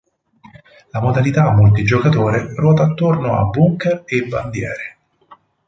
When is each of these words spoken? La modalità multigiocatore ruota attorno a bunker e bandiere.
La 0.89 0.99
modalità 0.99 1.51
multigiocatore 1.51 2.55
ruota 2.55 2.81
attorno 2.81 3.37
a 3.37 3.43
bunker 3.51 4.01
e 4.07 4.23
bandiere. 4.23 4.97